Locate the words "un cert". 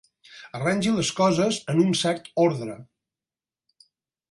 1.85-2.33